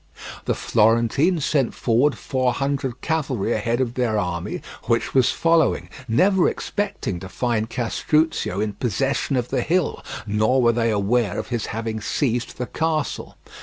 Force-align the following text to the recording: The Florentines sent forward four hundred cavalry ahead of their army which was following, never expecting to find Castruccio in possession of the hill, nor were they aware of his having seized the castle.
The 0.45 0.55
Florentines 0.55 1.45
sent 1.45 1.75
forward 1.75 2.17
four 2.17 2.53
hundred 2.53 3.01
cavalry 3.01 3.53
ahead 3.53 3.79
of 3.79 3.93
their 3.93 4.17
army 4.17 4.63
which 4.85 5.13
was 5.13 5.31
following, 5.31 5.89
never 6.07 6.49
expecting 6.49 7.19
to 7.19 7.29
find 7.29 7.69
Castruccio 7.69 8.59
in 8.59 8.73
possession 8.73 9.35
of 9.35 9.49
the 9.49 9.61
hill, 9.61 10.03
nor 10.25 10.59
were 10.59 10.71
they 10.73 10.89
aware 10.89 11.37
of 11.37 11.49
his 11.49 11.67
having 11.67 12.01
seized 12.01 12.57
the 12.57 12.65
castle. 12.65 13.37